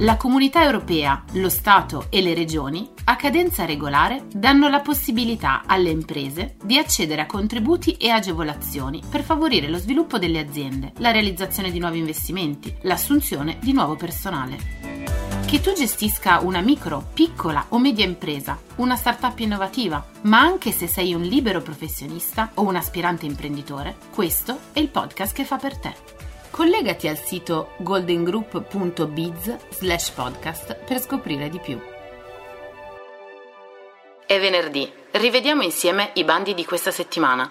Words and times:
La 0.00 0.16
comunità 0.16 0.64
europea, 0.64 1.24
lo 1.32 1.50
Stato 1.50 2.06
e 2.08 2.22
le 2.22 2.32
regioni, 2.32 2.88
a 3.04 3.16
cadenza 3.16 3.66
regolare, 3.66 4.24
danno 4.32 4.70
la 4.70 4.80
possibilità 4.80 5.64
alle 5.66 5.90
imprese 5.90 6.56
di 6.64 6.78
accedere 6.78 7.20
a 7.20 7.26
contributi 7.26 7.92
e 7.92 8.08
agevolazioni 8.08 9.02
per 9.06 9.22
favorire 9.22 9.68
lo 9.68 9.76
sviluppo 9.76 10.18
delle 10.18 10.38
aziende, 10.38 10.92
la 11.00 11.10
realizzazione 11.10 11.70
di 11.70 11.78
nuovi 11.78 11.98
investimenti, 11.98 12.74
l'assunzione 12.84 13.58
di 13.60 13.74
nuovo 13.74 13.94
personale. 13.94 14.78
Che 15.44 15.60
tu 15.60 15.74
gestisca 15.74 16.38
una 16.38 16.62
micro, 16.62 17.10
piccola 17.12 17.66
o 17.68 17.78
media 17.78 18.06
impresa, 18.06 18.58
una 18.76 18.96
startup 18.96 19.38
innovativa, 19.40 20.02
ma 20.22 20.40
anche 20.40 20.72
se 20.72 20.86
sei 20.86 21.12
un 21.12 21.20
libero 21.20 21.60
professionista 21.60 22.52
o 22.54 22.62
un 22.62 22.76
aspirante 22.76 23.26
imprenditore, 23.26 23.96
questo 24.14 24.60
è 24.72 24.80
il 24.80 24.88
podcast 24.88 25.34
che 25.34 25.44
fa 25.44 25.58
per 25.58 25.76
te. 25.76 26.29
Collegati 26.50 27.06
al 27.06 27.16
sito 27.16 27.74
goldengroup.biz 27.78 29.56
slash 29.70 30.10
podcast 30.10 30.74
per 30.84 31.00
scoprire 31.00 31.48
di 31.48 31.60
più. 31.60 31.78
È 34.26 34.38
venerdì, 34.38 34.90
rivediamo 35.12 35.62
insieme 35.62 36.10
i 36.14 36.24
bandi 36.24 36.52
di 36.54 36.64
questa 36.64 36.90
settimana. 36.90 37.48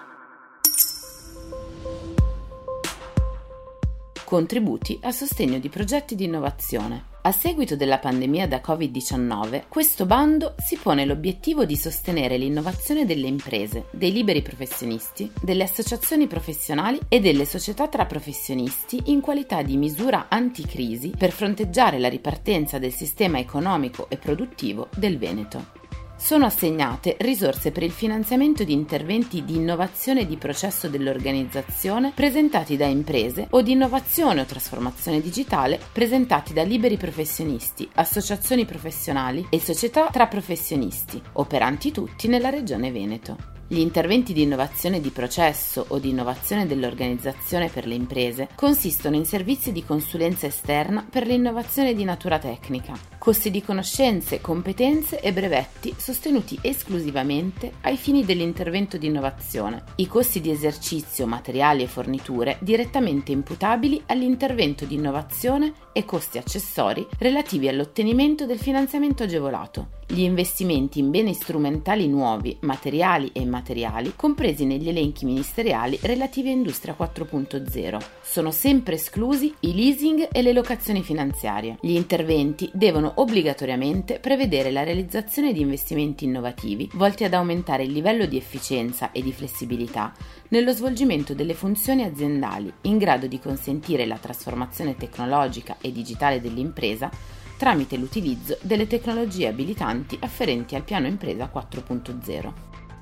Contributi 4.26 5.00
a 5.02 5.12
sostegno 5.12 5.60
di 5.60 5.70
progetti 5.70 6.16
di 6.16 6.26
innovazione. 6.26 7.09
A 7.22 7.34
seguito 7.34 7.76
della 7.76 8.00
pandemia 8.00 8.48
da 8.48 8.62
Covid-19, 8.66 9.64
questo 9.68 10.06
bando 10.06 10.56
si 10.58 10.78
pone 10.78 11.04
l'obiettivo 11.04 11.66
di 11.66 11.76
sostenere 11.76 12.38
l'innovazione 12.38 13.06
delle 13.06 13.28
imprese, 13.28 13.88
dei 13.92 14.14
liberi 14.14 14.42
professionisti, 14.42 15.30
delle 15.42 15.64
associazioni 15.64 16.28
professionali 16.28 16.98
e 17.10 17.20
delle 17.20 17.44
società 17.44 17.90
tra 17.90 18.06
professionisti 18.06 19.02
in 19.08 19.20
qualità 19.20 19.62
di 19.64 19.76
misura 19.76 20.28
anticrisi 20.30 21.12
per 21.18 21.32
fronteggiare 21.32 22.00
la 22.00 22.08
ripartenza 22.08 22.80
del 22.80 22.94
sistema 22.94 23.38
economico 23.38 24.10
e 24.10 24.16
produttivo 24.16 24.88
del 24.96 25.18
Veneto 25.18 25.79
sono 26.20 26.46
assegnate 26.46 27.16
risorse 27.22 27.72
per 27.72 27.82
il 27.82 27.92
finanziamento 27.92 28.64
di 28.64 28.74
interventi 28.74 29.46
di 29.46 29.56
innovazione 29.56 30.28
di 30.28 30.36
processo 30.36 30.90
dell'organizzazione 30.90 32.12
presentati 32.14 32.76
da 32.76 32.86
imprese 32.86 33.48
o 33.52 33.62
di 33.62 33.72
innovazione 33.72 34.42
o 34.42 34.46
trasformazione 34.46 35.22
digitale 35.22 35.80
presentati 35.92 36.54
da 36.54 36.64
liberi 36.64 36.98
professionisti, 36.98 37.90
associazioni 37.96 38.66
professionali 38.66 39.48
e 39.50 39.60
società 39.60 40.10
tra 40.12 40.28
professionisti, 40.28 41.22
operanti 41.34 41.92
tutti 41.92 42.28
nella 42.28 42.50
regione 42.50 42.92
Veneto. 42.92 43.59
Gli 43.72 43.82
interventi 43.82 44.34
di 44.34 44.42
innovazione 44.42 45.00
di 45.00 45.12
processo 45.12 45.86
o 45.90 46.00
di 46.00 46.10
innovazione 46.10 46.66
dell'organizzazione 46.66 47.70
per 47.70 47.86
le 47.86 47.94
imprese 47.94 48.48
consistono 48.56 49.16
in 49.16 49.26
servizi 49.26 49.72
di 49.72 49.86
consulenza 49.86 50.48
esterna 50.48 51.06
per 51.08 51.28
l'innovazione 51.28 51.94
di 51.94 52.04
natura 52.04 52.40
tecnica, 52.40 52.98
costi 53.20 53.52
di 53.52 53.62
conoscenze, 53.62 54.42
competenze 54.42 55.20
e 55.20 55.32
brevetti 55.32 55.94
sostenuti 55.96 56.58
esclusivamente 56.64 57.74
ai 57.82 57.96
fini 57.96 58.26
dell'intervento 58.26 58.98
di 58.98 59.06
innovazione, 59.06 59.84
i 59.98 60.08
costi 60.08 60.42
di 60.42 60.50
esercizio, 60.50 61.28
materiali 61.28 61.84
e 61.84 61.88
forniture 61.88 62.58
direttamente 62.62 63.32
imputabili 63.32 64.02
all'intervento 64.08 64.86
di 64.86 64.96
innovazione 64.96 65.74
e 65.94 66.06
costi 66.06 66.40
accessori 66.40 67.06
relativi 67.20 67.68
all'ottenimento 67.68 68.48
del 68.48 68.58
finanziamento 68.58 69.22
agevolato 69.22 69.99
gli 70.12 70.22
investimenti 70.22 70.98
in 70.98 71.12
beni 71.12 71.36
strumentali 71.36 72.08
nuovi, 72.08 72.58
materiali 72.62 73.30
e 73.32 73.42
immateriali, 73.42 74.14
compresi 74.16 74.66
negli 74.66 74.90
elenchi 74.90 75.24
ministeriali 75.24 76.00
relativi 76.02 76.50
a 76.50 76.54
Industria 76.54 76.96
4.0. 76.98 78.02
Sono 78.24 78.50
sempre 78.50 78.96
esclusi 78.96 79.54
i 79.60 79.76
leasing 79.76 80.30
e 80.32 80.42
le 80.42 80.52
locazioni 80.52 81.04
finanziarie. 81.04 81.78
Gli 81.80 81.92
interventi 81.92 82.72
devono 82.74 83.12
obbligatoriamente 83.18 84.18
prevedere 84.18 84.72
la 84.72 84.82
realizzazione 84.82 85.54
di 85.54 85.62
investimenti 85.62 86.26
innovativi 86.26 86.90
volti 86.96 87.24
ad 87.24 87.36
aumentare 87.36 87.84
il 87.84 87.92
livello 87.92 88.26
di 88.26 88.36
efficienza 88.36 89.12
e 89.12 89.22
di 89.22 89.32
flessibilità 89.32 90.12
nello 90.48 90.72
svolgimento 90.72 91.36
delle 91.36 91.54
funzioni 91.54 92.02
aziendali 92.02 92.74
in 92.82 92.98
grado 92.98 93.28
di 93.28 93.38
consentire 93.38 94.08
la 94.08 94.18
trasformazione 94.18 94.96
tecnologica 94.96 95.78
e 95.80 95.92
digitale 95.92 96.42
dell'impresa 96.42 97.12
tramite 97.60 97.98
l'utilizzo 97.98 98.58
delle 98.62 98.88
tecnologie 98.88 99.50
abilitanti 99.50 100.18
afferenti 100.22 100.76
al 100.76 100.84
piano 100.84 101.08
impresa 101.08 101.52
4.0. 101.54 102.54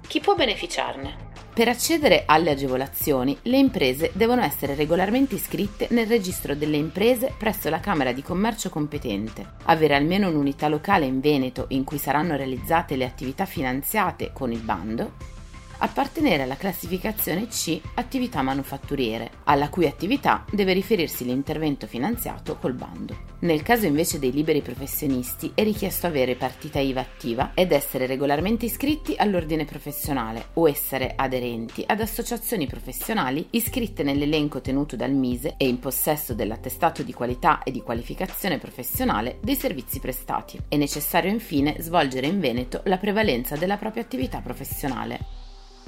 Chi 0.08 0.20
può 0.20 0.34
beneficiarne? 0.34 1.26
Per 1.54 1.68
accedere 1.68 2.24
alle 2.26 2.50
agevolazioni, 2.50 3.38
le 3.44 3.58
imprese 3.58 4.10
devono 4.16 4.42
essere 4.42 4.74
regolarmente 4.74 5.36
iscritte 5.36 5.88
nel 5.92 6.08
registro 6.08 6.56
delle 6.56 6.78
imprese 6.78 7.36
presso 7.38 7.70
la 7.70 7.80
Camera 7.80 8.12
di 8.14 8.24
Commercio 8.24 8.72
competente, 8.72 9.46
avere 9.66 9.94
almeno 9.94 10.28
un'unità 10.28 10.68
locale 10.70 11.06
in 11.06 11.20
Veneto 11.20 11.66
in 11.70 11.84
cui 11.84 12.00
saranno 12.00 12.36
realizzate 12.36 12.96
le 12.96 13.06
attività 13.06 13.46
finanziate 13.46 14.32
con 14.34 14.52
il 14.52 14.62
bando 14.62 15.36
appartenere 15.80 16.44
alla 16.44 16.58
classificazione 16.58 17.48
C 17.48 17.80
attività 17.96 18.42
manufatturiere, 18.42 19.32
alla 19.44 19.70
cui 19.70 19.86
attività 19.86 20.46
deve 20.52 20.74
riferirsi 20.74 21.26
l'intervento 21.26 21.88
finanziato 21.88 22.58
col 22.58 22.74
bando. 22.74 23.36
Nel 23.40 23.62
caso 23.62 23.86
invece 23.86 24.18
dei 24.18 24.32
liberi 24.32 24.62
professionisti 24.62 25.52
è 25.54 25.64
richiesto 25.64 26.08
avere 26.08 26.36
partita 26.36 26.80
IVA 26.80 27.02
attiva 27.02 27.52
ed 27.54 27.72
essere 27.72 28.08
regolarmente 28.08 28.66
iscritti 28.66 29.14
all'ordine 29.16 29.66
professionale 29.66 30.48
o 30.54 30.68
essere 30.68 31.14
aderenti 31.16 31.84
ad 31.86 32.02
associazioni 32.02 32.66
professionali 32.66 33.48
iscritte 33.52 34.04
nell'elenco 34.04 34.62
tenuto 34.62 34.96
dal 34.96 35.12
Mise 35.12 35.54
e 35.58 35.68
in 35.68 35.80
possesso 35.80 36.34
dell'attestato 36.34 37.04
di 37.04 37.14
qualità 37.14 37.62
e 37.64 37.72
di 37.72 37.82
qualificazione 37.82 38.58
professionale 38.58 39.38
dei 39.42 39.56
servizi 39.56 40.00
prestati. 40.00 40.60
È 40.68 40.76
necessario 40.76 41.30
infine 41.30 41.76
svolgere 41.80 42.28
in 42.28 42.40
Veneto 42.40 42.82
la 42.86 42.98
prevalenza 42.98 43.56
della 43.56 43.78
propria 43.78 44.04
attività 44.04 44.40
professionale. 44.40 45.47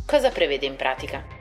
Cosa 0.10 0.32
prevede 0.32 0.66
in 0.66 0.76
pratica? 0.76 1.39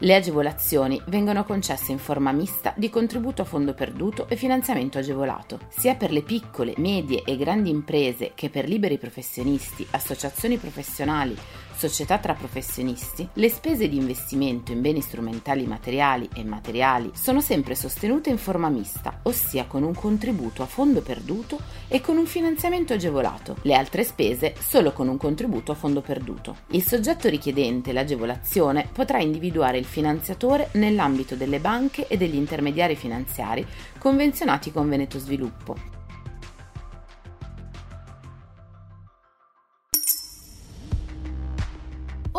Le 0.00 0.14
agevolazioni 0.14 1.00
vengono 1.06 1.42
concesse 1.44 1.90
in 1.90 1.96
forma 1.96 2.30
mista 2.30 2.74
di 2.76 2.90
contributo 2.90 3.40
a 3.40 3.46
fondo 3.46 3.72
perduto 3.72 4.28
e 4.28 4.36
finanziamento 4.36 4.98
agevolato, 4.98 5.58
sia 5.70 5.94
per 5.94 6.12
le 6.12 6.20
piccole, 6.20 6.74
medie 6.76 7.22
e 7.24 7.34
grandi 7.38 7.70
imprese 7.70 8.32
che 8.34 8.50
per 8.50 8.68
liberi 8.68 8.98
professionisti, 8.98 9.86
associazioni 9.92 10.58
professionali, 10.58 11.34
società 11.74 12.18
tra 12.18 12.34
professionisti, 12.34 13.26
le 13.34 13.48
spese 13.48 13.88
di 13.88 13.96
investimento 13.96 14.70
in 14.70 14.82
beni 14.82 15.00
strumentali 15.00 15.66
materiali 15.66 16.28
e 16.34 16.40
immateriali 16.40 17.12
sono 17.14 17.40
sempre 17.40 17.74
sostenute 17.74 18.28
in 18.28 18.38
forma 18.38 18.68
mista, 18.68 19.20
ossia 19.22 19.64
con 19.66 19.82
un 19.82 19.94
contributo 19.94 20.62
a 20.62 20.66
fondo 20.66 21.00
perduto 21.00 21.58
e 21.88 22.02
con 22.02 22.18
un 22.18 22.26
finanziamento 22.26 22.92
agevolato, 22.92 23.56
le 23.62 23.74
altre 23.74 24.04
spese 24.04 24.54
solo 24.58 24.92
con 24.92 25.08
un 25.08 25.16
contributo 25.16 25.72
a 25.72 25.74
fondo 25.74 26.02
perduto. 26.02 26.56
Il 26.68 26.82
soggetto 26.82 27.28
richiedente 27.28 27.92
l'agevolazione 27.92 28.88
potrà 28.92 29.20
individuare 29.20 29.78
il 29.78 29.84
finanziatore 29.86 30.68
nell'ambito 30.72 31.34
delle 31.34 31.60
banche 31.60 32.06
e 32.06 32.16
degli 32.16 32.36
intermediari 32.36 32.96
finanziari 32.96 33.66
convenzionati 33.98 34.70
con 34.70 34.88
Veneto 34.88 35.18
Sviluppo, 35.18 35.94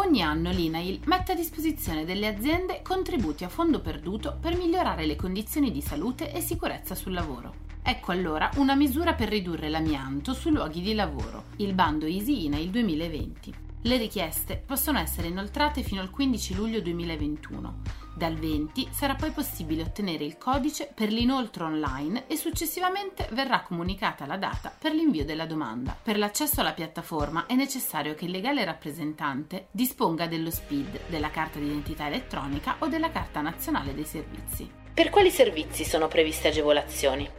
Ogni 0.08 0.22
anno 0.22 0.52
l'INAIL 0.52 1.02
mette 1.06 1.34
a 1.34 1.36
disposizione 1.36 2.06
delle 2.06 2.28
aziende 2.28 2.82
contributi 2.82 3.44
a 3.44 3.50
fondo 3.50 3.82
perduto 3.82 4.38
per 4.40 4.56
migliorare 4.56 5.06
le 5.06 5.16
condizioni 5.16 5.70
di 5.70 5.82
salute 5.82 6.32
e 6.32 6.40
sicurezza 6.40 6.96
sul 6.96 7.12
lavoro. 7.14 7.66
Ecco 7.84 8.12
allora 8.12 8.50
una 8.56 8.76
misura 8.76 9.16
per 9.16 9.28
ridurre 9.28 9.70
l'amianto 9.70 10.34
sui 10.34 10.52
luoghi 10.52 10.82
di 10.82 10.94
lavoro, 10.94 11.46
il 11.58 11.74
bando 11.74 12.06
Easy 12.06 12.46
INAIL 12.46 12.70
2020. 12.70 13.67
Le 13.82 13.98
richieste 13.98 14.62
possono 14.66 15.00
essere 15.00 15.28
inoltrate 15.28 15.84
fino 15.84 16.02
al 16.02 16.10
15 16.10 16.56
luglio 16.56 16.82
2021 16.82 18.06
dal 18.18 18.34
20 18.34 18.90
sarà 18.92 19.14
poi 19.14 19.30
possibile 19.30 19.84
ottenere 19.84 20.24
il 20.24 20.40
codice 20.40 20.92
per 20.92 21.12
l'inoltro 21.12 21.66
online 21.66 22.26
e 22.26 22.36
successivamente 22.36 23.28
verrà 23.32 23.62
comunicata 23.62 24.26
la 24.26 24.38
data 24.38 24.76
per 24.76 24.92
l'invio 24.92 25.24
della 25.24 25.46
domanda. 25.46 25.96
Per 26.02 26.18
l'accesso 26.18 26.62
alla 26.62 26.74
piattaforma 26.74 27.46
è 27.46 27.54
necessario 27.54 28.16
che 28.16 28.26
il 28.26 28.32
legale 28.32 28.66
rappresentante 28.66 29.68
disponga 29.70 30.26
dello 30.26 30.50
SPID, 30.50 31.02
della 31.10 31.30
carta 31.30 31.60
d'identità 31.60 32.08
elettronica 32.08 32.78
o 32.80 32.88
della 32.88 33.12
carta 33.12 33.42
nazionale 33.42 33.94
dei 33.94 34.06
servizi. 34.06 34.68
Per 34.92 35.12
quali 35.12 35.30
servizi 35.30 35.86
sono 35.86 36.08
previste 36.08 36.48
agevolazioni? 36.48 37.30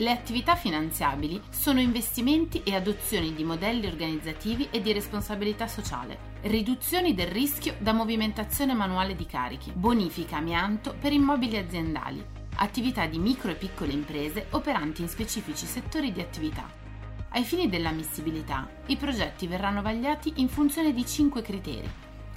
Le 0.00 0.10
attività 0.10 0.56
finanziabili 0.56 1.42
sono 1.50 1.78
investimenti 1.78 2.62
e 2.62 2.74
adozioni 2.74 3.34
di 3.34 3.44
modelli 3.44 3.86
organizzativi 3.86 4.66
e 4.70 4.80
di 4.80 4.94
responsabilità 4.94 5.66
sociale, 5.66 6.38
riduzioni 6.44 7.12
del 7.12 7.26
rischio 7.26 7.74
da 7.80 7.92
movimentazione 7.92 8.72
manuale 8.72 9.14
di 9.14 9.26
carichi, 9.26 9.70
bonifica 9.74 10.38
amianto 10.38 10.94
per 10.98 11.12
immobili 11.12 11.58
aziendali, 11.58 12.24
attività 12.54 13.04
di 13.04 13.18
micro 13.18 13.50
e 13.50 13.56
piccole 13.56 13.92
imprese 13.92 14.46
operanti 14.52 15.02
in 15.02 15.08
specifici 15.10 15.66
settori 15.66 16.12
di 16.12 16.22
attività. 16.22 16.66
Ai 17.32 17.44
fini 17.44 17.68
dell'ammissibilità, 17.68 18.70
i 18.86 18.96
progetti 18.96 19.46
verranno 19.46 19.82
vagliati 19.82 20.32
in 20.36 20.48
funzione 20.48 20.94
di 20.94 21.04
cinque 21.04 21.42
criteri. 21.42 21.90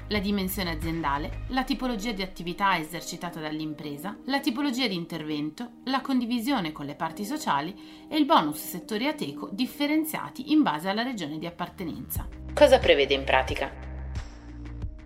La 0.08 0.20
dimensione 0.20 0.72
aziendale, 0.72 1.46
la 1.48 1.64
tipologia 1.64 2.12
di 2.12 2.22
attività 2.22 2.78
esercitata 2.78 3.40
dall'impresa, 3.40 4.18
la 4.26 4.42
tipologia 4.42 4.88
di 4.88 4.96
intervento, 4.96 5.72
la 5.86 6.02
condivisione 6.02 6.72
con 6.72 6.86
le 6.86 6.96
parti 6.96 7.24
sociali 7.24 8.06
e 8.10 8.18
il 8.18 8.26
bonus 8.26 8.60
settori 8.60 9.08
ateco 9.08 9.50
differenziati 9.52 10.52
in 10.52 10.62
base 10.62 10.90
alla 10.90 11.04
regione 11.04 11.40
di 11.40 11.46
appartenenza. 11.46 12.28
Cosa 12.54 12.80
prevede 12.80 13.14
in 13.14 13.24
pratica? 13.24 13.92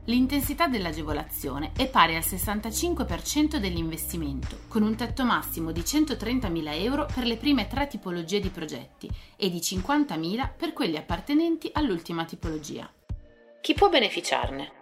L'intensità 0.05 0.67
dell'agevolazione 0.67 1.73
è 1.75 1.87
pari 1.89 2.15
al 2.15 2.23
65% 2.23 3.57
dell'investimento, 3.57 4.59
con 4.67 4.81
un 4.81 4.95
tetto 4.95 5.25
massimo 5.25 5.71
di 5.71 5.81
130.000 5.81 6.81
euro 6.81 7.05
per 7.13 7.25
le 7.25 7.35
prime 7.35 7.67
tre 7.67 7.87
tipologie 7.87 8.39
di 8.39 8.49
progetti 8.49 9.09
e 9.35 9.49
di 9.49 9.59
50.000 9.59 10.49
per 10.57 10.73
quelli 10.73 10.95
appartenenti 10.95 11.69
all'ultima 11.73 12.23
tipologia. 12.23 12.89
Chi 13.59 13.73
può 13.73 13.89
beneficiarne? 13.89 14.76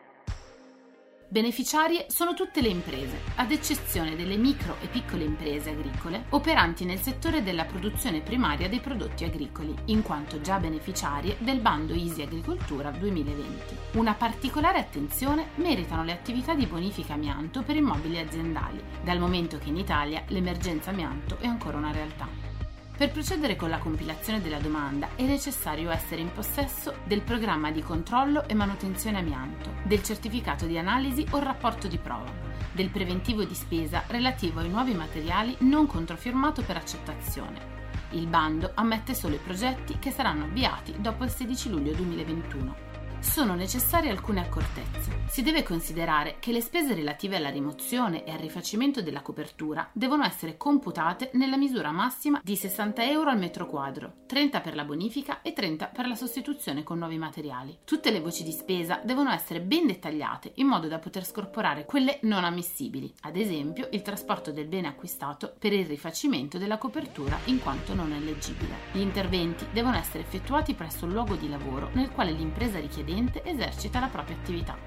Beneficiarie 1.27 2.05
sono 2.07 2.35
tutte 2.35 2.61
le 2.61 2.67
imprese, 2.67 3.19
ad 3.35 3.51
eccezione 3.51 4.15
delle 4.15 4.37
micro 4.37 4.77
e 4.79 4.87
piccole 4.87 5.23
imprese 5.23 5.71
agricole 5.71 6.25
operanti 6.29 6.85
nel 6.85 6.99
settore 6.99 7.41
della 7.41 7.65
produzione 7.65 8.21
primaria 8.21 8.69
dei 8.69 8.79
prodotti 8.79 9.23
agricoli, 9.23 9.73
in 9.85 10.03
quanto 10.03 10.39
già 10.39 10.59
beneficiarie 10.59 11.37
del 11.39 11.59
bando 11.59 11.93
Easy 11.93 12.21
Agricoltura 12.21 12.91
2020. 12.91 13.75
Una 13.93 14.13
particolare 14.13 14.77
attenzione 14.77 15.47
meritano 15.55 16.03
le 16.03 16.11
attività 16.11 16.53
di 16.53 16.67
bonifica 16.67 17.13
amianto 17.13 17.63
per 17.63 17.75
immobili 17.75 18.19
aziendali, 18.19 18.81
dal 19.03 19.19
momento 19.19 19.57
che 19.57 19.69
in 19.69 19.77
Italia 19.77 20.23
l'emergenza 20.27 20.91
amianto 20.91 21.37
è 21.39 21.47
ancora 21.47 21.77
una 21.77 21.91
realtà. 21.91 22.54
Per 22.97 23.11
procedere 23.11 23.57
con 23.57 23.69
la 23.69 23.77
compilazione 23.77 24.41
della 24.41 24.59
domanda 24.59 25.09
è 25.15 25.23
necessario 25.23 25.91
essere 25.91 26.21
in 26.21 26.31
possesso 26.31 26.99
del 27.03 27.19
programma 27.19 27.69
di 27.69 27.81
controllo 27.81 28.47
e 28.47 28.53
manutenzione 28.53 29.17
amianto, 29.17 29.69
del 29.83 30.01
certificato 30.01 30.65
di 30.65 30.77
analisi 30.77 31.25
o 31.31 31.39
rapporto 31.39 31.89
di 31.89 31.97
prova, 31.97 32.31
del 32.71 32.89
preventivo 32.89 33.43
di 33.43 33.53
spesa 33.53 34.03
relativo 34.07 34.61
ai 34.61 34.69
nuovi 34.69 34.93
materiali 34.93 35.57
non 35.59 35.87
controfirmato 35.87 36.61
per 36.61 36.77
accettazione. 36.77 37.73
Il 38.11 38.27
bando 38.27 38.71
ammette 38.75 39.13
solo 39.13 39.35
i 39.35 39.39
progetti 39.43 39.99
che 39.99 40.11
saranno 40.11 40.45
avviati 40.45 40.95
dopo 40.97 41.25
il 41.25 41.29
16 41.31 41.69
luglio 41.69 41.91
2021 41.95 42.84
sono 43.25 43.55
necessarie 43.55 44.11
alcune 44.11 44.41
accortezze. 44.41 45.23
Si 45.27 45.41
deve 45.41 45.63
considerare 45.63 46.37
che 46.39 46.51
le 46.51 46.61
spese 46.61 46.93
relative 46.93 47.35
alla 47.35 47.49
rimozione 47.49 48.23
e 48.23 48.31
al 48.31 48.37
rifacimento 48.37 49.01
della 49.01 49.21
copertura 49.21 49.89
devono 49.91 50.23
essere 50.23 50.55
computate 50.55 51.31
nella 51.33 51.57
misura 51.57 51.91
massima 51.91 52.39
di 52.43 52.55
60 52.55 53.03
euro 53.09 53.31
al 53.31 53.39
metro 53.39 53.67
quadro, 53.67 54.13
30 54.27 54.61
per 54.61 54.75
la 54.75 54.85
bonifica 54.85 55.41
e 55.41 55.51
30 55.51 55.87
per 55.87 56.07
la 56.07 56.15
sostituzione 56.15 56.83
con 56.83 56.99
nuovi 56.99 57.17
materiali. 57.17 57.79
Tutte 57.83 58.11
le 58.11 58.21
voci 58.21 58.43
di 58.43 58.51
spesa 58.51 59.01
devono 59.03 59.31
essere 59.31 59.59
ben 59.59 59.87
dettagliate 59.87 60.53
in 60.55 60.67
modo 60.67 60.87
da 60.87 60.99
poter 60.99 61.25
scorporare 61.25 61.85
quelle 61.85 62.19
non 62.21 62.45
ammissibili, 62.45 63.11
ad 63.21 63.35
esempio 63.35 63.89
il 63.91 64.03
trasporto 64.03 64.51
del 64.51 64.67
bene 64.67 64.87
acquistato 64.87 65.53
per 65.57 65.73
il 65.73 65.85
rifacimento 65.85 66.57
della 66.57 66.77
copertura 66.77 67.37
in 67.45 67.59
quanto 67.59 67.93
non 67.93 68.13
è 68.13 68.19
leggibile. 68.19 68.75
Gli 68.91 69.01
interventi 69.01 69.65
devono 69.73 69.97
essere 69.97 70.19
effettuati 70.19 70.75
presso 70.75 71.05
il 71.05 71.11
luogo 71.11 71.35
di 71.35 71.49
lavoro 71.49 71.89
nel 71.93 72.11
quale 72.11 72.31
l'impresa 72.31 72.79
richiedente 72.79 73.14
dipendente 73.15 73.43
esercita 73.43 73.99
la 73.99 74.07
propria 74.07 74.35
attività. 74.35 74.77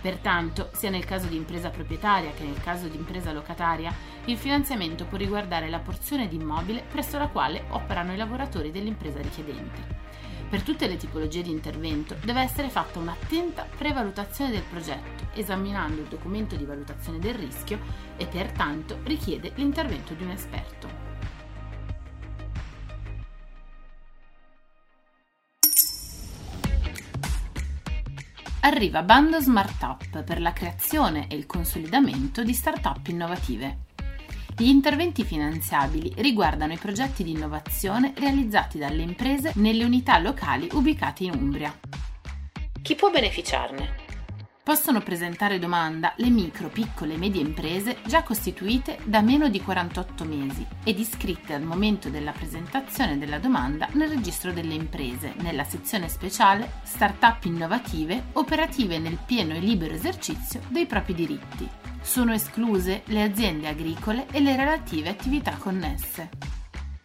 Pertanto, 0.00 0.70
sia 0.72 0.90
nel 0.90 1.04
caso 1.04 1.26
di 1.26 1.36
impresa 1.36 1.70
proprietaria 1.70 2.30
che 2.32 2.44
nel 2.44 2.60
caso 2.60 2.88
di 2.88 2.96
impresa 2.96 3.32
locataria, 3.32 3.92
il 4.26 4.36
finanziamento 4.36 5.04
può 5.04 5.18
riguardare 5.18 5.68
la 5.68 5.80
porzione 5.80 6.28
di 6.28 6.36
immobile 6.36 6.84
presso 6.88 7.18
la 7.18 7.28
quale 7.28 7.64
operano 7.70 8.12
i 8.12 8.16
lavoratori 8.16 8.70
dell'impresa 8.70 9.20
richiedente. 9.20 10.06
Per 10.48 10.62
tutte 10.62 10.86
le 10.86 10.96
tipologie 10.96 11.42
di 11.42 11.50
intervento 11.50 12.16
deve 12.24 12.40
essere 12.40 12.70
fatta 12.70 12.98
un'attenta 12.98 13.66
prevalutazione 13.76 14.50
del 14.50 14.62
progetto, 14.62 15.26
esaminando 15.34 16.00
il 16.00 16.08
documento 16.08 16.56
di 16.56 16.64
valutazione 16.64 17.18
del 17.18 17.34
rischio 17.34 17.78
e 18.16 18.26
pertanto 18.26 19.00
richiede 19.04 19.52
l'intervento 19.56 20.14
di 20.14 20.22
un 20.22 20.30
esperto. 20.30 21.07
Arriva 28.68 29.02
Bando 29.02 29.40
Smart 29.40 29.82
Up 29.82 30.22
per 30.22 30.42
la 30.42 30.52
creazione 30.52 31.26
e 31.28 31.36
il 31.36 31.46
consolidamento 31.46 32.44
di 32.44 32.52
start-up 32.52 33.06
innovative. 33.08 33.86
Gli 34.56 34.68
interventi 34.68 35.24
finanziabili 35.24 36.12
riguardano 36.16 36.74
i 36.74 36.76
progetti 36.76 37.24
di 37.24 37.30
innovazione 37.30 38.12
realizzati 38.16 38.78
dalle 38.78 39.02
imprese 39.02 39.52
nelle 39.56 39.84
unità 39.84 40.18
locali 40.18 40.68
ubicate 40.72 41.24
in 41.24 41.32
Umbria. 41.32 41.72
Chi 42.82 42.94
può 42.94 43.10
beneficiarne? 43.10 44.07
Possono 44.68 45.00
presentare 45.00 45.58
domanda 45.58 46.12
le 46.16 46.28
micro, 46.28 46.68
piccole 46.68 47.14
e 47.14 47.16
medie 47.16 47.40
imprese 47.40 48.00
già 48.04 48.22
costituite 48.22 48.98
da 49.04 49.22
meno 49.22 49.48
di 49.48 49.62
48 49.62 50.24
mesi 50.24 50.66
ed 50.84 50.98
iscritte 50.98 51.54
al 51.54 51.62
momento 51.62 52.10
della 52.10 52.32
presentazione 52.32 53.16
della 53.16 53.38
domanda 53.38 53.88
nel 53.92 54.10
registro 54.10 54.52
delle 54.52 54.74
imprese, 54.74 55.32
nella 55.38 55.64
sezione 55.64 56.10
speciale 56.10 56.80
Startup 56.82 57.42
innovative 57.44 58.24
operative 58.34 58.98
nel 58.98 59.16
pieno 59.24 59.54
e 59.54 59.60
libero 59.60 59.94
esercizio 59.94 60.60
dei 60.68 60.84
propri 60.84 61.14
diritti. 61.14 61.66
Sono 62.02 62.34
escluse 62.34 63.04
le 63.06 63.22
aziende 63.22 63.68
agricole 63.68 64.26
e 64.30 64.40
le 64.40 64.54
relative 64.54 65.08
attività 65.08 65.52
connesse. 65.52 66.28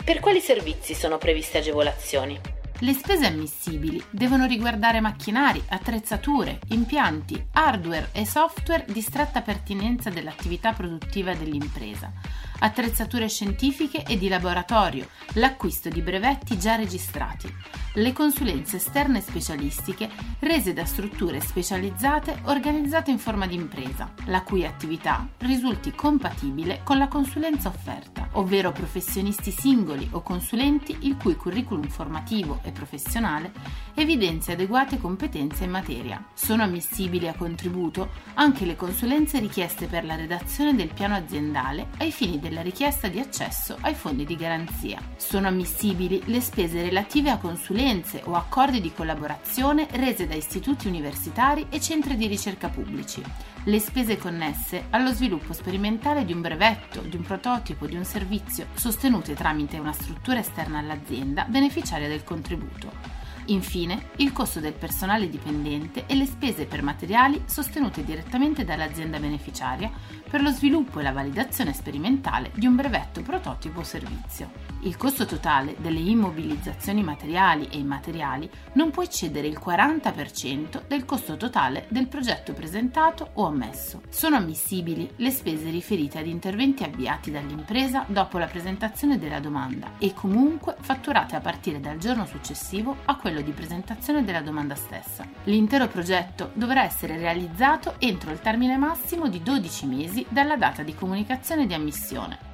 Per 0.04 0.20
quali 0.20 0.42
servizi 0.42 0.94
sono 0.94 1.18
previste 1.18 1.60
agevolazioni? 1.60 2.63
Le 2.80 2.94
spese 2.94 3.26
ammissibili 3.28 4.04
devono 4.10 4.46
riguardare 4.46 5.00
macchinari, 5.00 5.64
attrezzature, 5.70 6.60
impianti, 6.70 7.48
hardware 7.54 8.10
e 8.12 8.26
software 8.26 8.86
di 8.90 9.00
stretta 9.02 9.42
pertinenza 9.42 10.10
dell'attività 10.10 10.74
produttiva 10.74 11.34
dell'impresa, 11.34 12.12
attrezzature 12.60 13.28
scientifiche 13.28 14.04
e 14.04 14.18
di 14.18 14.28
laboratorio, 14.28 15.08
l'acquisto 15.34 15.90
di 15.90 16.02
brevetti 16.02 16.58
già 16.58 16.76
registrati, 16.76 17.52
le 17.96 18.12
consulenze 18.12 18.78
esterne 18.78 19.22
specialistiche 19.22 20.10
rese 20.40 20.74
da 20.74 20.84
strutture 20.86 21.40
specializzate 21.40 22.40
organizzate 22.46 23.12
in 23.12 23.20
forma 23.20 23.46
di 23.46 23.56
impresa, 23.56 24.12
la 24.26 24.42
cui 24.42 24.66
attività 24.66 25.28
risulti 25.40 25.92
compatibile 25.94 26.82
con 26.84 26.98
la 26.98 27.08
consulenza 27.08 27.70
offerta, 27.70 28.30
ovvero 28.34 28.72
professionisti 28.72 29.52
singoli 29.52 30.08
o 30.12 30.22
consulenti 30.22 30.98
il 31.02 31.18
cui 31.18 31.36
curriculum 31.36 31.88
formativo 31.88 32.60
e 32.64 32.72
professionale 32.72 33.52
evidenzia 33.94 34.54
adeguate 34.54 35.00
competenze 35.00 35.66
in 35.66 35.70
materia. 35.70 36.24
Sono 36.34 36.64
ammissibili 36.64 37.28
a 37.28 37.36
contributo 37.36 38.10
anche 38.34 38.66
le 38.66 38.76
consulenze 38.76 39.38
richieste 39.40 39.86
per 39.86 40.04
la 40.04 40.16
redazione 40.16 40.74
del 40.74 40.92
piano 40.92 41.16
aziendale 41.16 41.90
ai 42.00 42.12
fini 42.12 42.40
della 42.44 42.62
richiesta 42.62 43.08
di 43.08 43.20
accesso 43.20 43.78
ai 43.82 43.96
fondi 43.96 44.26
di 44.26 44.36
garanzia. 44.36 45.00
Sono 45.16 45.48
ammissibili 45.48 46.22
le 46.26 46.42
spese 46.42 46.84
relative 46.84 47.32
a 47.32 47.38
consulenze 47.38 48.22
o 48.26 48.36
accordi 48.36 48.82
di 48.82 48.94
collaborazione 48.94 49.88
rese 49.92 50.28
da 50.28 50.36
istituti 50.36 50.88
universitari 50.88 51.66
e 51.70 51.80
centri 51.80 52.18
di 52.18 52.28
ricerca 52.28 52.68
pubblici, 52.68 53.24
le 53.64 53.80
spese 53.80 54.18
connesse 54.18 54.88
allo 54.90 55.14
sviluppo 55.14 55.54
sperimentale 55.54 56.26
di 56.26 56.34
un 56.34 56.42
brevetto, 56.42 57.00
di 57.00 57.16
un 57.16 57.24
prototipo, 57.24 57.88
di 57.88 57.96
un 57.96 58.04
servizio, 58.04 58.68
sostenute 58.74 59.34
tramite 59.34 59.80
una 59.80 59.94
struttura 59.94 60.40
esterna 60.40 60.80
all'azienda 60.80 61.46
beneficiaria 61.46 62.10
del 62.10 62.26
contributo. 62.26 63.23
Infine, 63.48 64.10
il 64.18 64.32
costo 64.32 64.60
del 64.60 64.74
personale 64.74 65.30
dipendente 65.30 66.06
e 66.06 66.16
le 66.16 66.26
spese 66.26 66.66
per 66.66 66.82
materiali 66.82 67.44
sostenute 67.46 68.04
direttamente 68.04 68.64
dall'azienda 68.64 69.20
beneficiaria 69.20 69.92
per 70.30 70.42
lo 70.42 70.50
sviluppo 70.50 71.00
e 71.00 71.04
la 71.04 71.12
validazione 71.12 71.74
sperimentale 71.74 72.52
di 72.56 72.66
un 72.66 72.76
brevetto 72.76 73.22
prototipo 73.22 73.84
servizio. 73.84 74.73
Il 74.86 74.98
costo 74.98 75.26
totale 75.26 75.78
delle 75.80 76.00
immobilizzazioni 76.00 77.04
materiali 77.04 77.70
e 77.72 77.78
immateriali 77.78 78.50
non 78.74 78.92
può 78.92 79.02
eccedere 79.02 79.48
il 79.48 79.58
40% 79.64 80.82
del 80.88 81.06
costo 81.06 81.38
totale 81.38 81.86
del 81.88 82.10
progetto 82.10 82.52
presentato 82.52 83.30
o 83.36 83.46
ammesso. 83.46 84.02
Sono 84.10 84.36
ammissibili 84.36 85.10
le 85.16 85.32
spese 85.32 85.70
riferite 85.70 86.20
ad 86.20 86.28
interventi 86.28 86.84
avviati 86.84 87.32
dall'impresa 87.32 88.04
dopo 88.10 88.38
la 88.38 88.48
presentazione 88.48 89.18
della 89.18 89.40
domanda 89.40 89.94
e 90.00 90.14
comunque 90.14 90.76
fatturate 90.82 91.38
a 91.38 91.40
partire 91.40 91.80
dal 91.80 91.98
giorno 91.98 92.26
successivo 92.26 92.98
a 93.06 93.16
quello 93.16 93.40
di 93.40 93.52
presentazione 93.52 94.26
della 94.26 94.42
domanda 94.42 94.76
stessa. 94.76 95.26
L'intero 95.46 95.88
progetto 95.88 96.52
dovrà 96.56 96.84
essere 96.84 97.18
realizzato 97.18 97.96
entro 98.00 98.32
il 98.32 98.42
termine 98.42 98.76
massimo 98.76 99.30
di 99.30 99.42
12 99.42 99.86
mesi 99.86 100.26
dalla 100.28 100.58
data 100.58 100.84
di 100.84 100.94
comunicazione 100.94 101.68
di 101.68 101.74
ammissione 101.74 102.52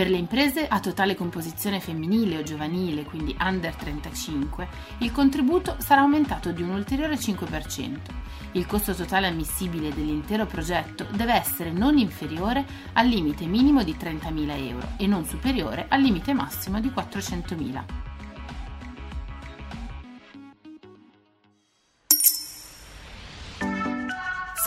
Per 0.00 0.08
le 0.08 0.16
imprese 0.16 0.66
a 0.66 0.80
totale 0.80 1.14
composizione 1.14 1.78
femminile 1.78 2.38
o 2.38 2.42
giovanile, 2.42 3.04
quindi 3.04 3.36
under 3.38 3.74
35, 3.74 4.66
il 5.00 5.12
contributo 5.12 5.76
sarà 5.78 6.00
aumentato 6.00 6.52
di 6.52 6.62
un 6.62 6.70
ulteriore 6.70 7.16
5%. 7.16 7.98
Il 8.52 8.64
costo 8.64 8.94
totale 8.94 9.26
ammissibile 9.26 9.92
dell'intero 9.92 10.46
progetto 10.46 11.06
deve 11.12 11.34
essere 11.34 11.70
non 11.70 11.98
inferiore 11.98 12.64
al 12.94 13.08
limite 13.08 13.44
minimo 13.44 13.84
di 13.84 13.94
30.000 13.94 14.68
euro 14.68 14.88
e 14.96 15.06
non 15.06 15.26
superiore 15.26 15.84
al 15.90 16.00
limite 16.00 16.32
massimo 16.32 16.80
di 16.80 16.88
400.000. 16.88 18.09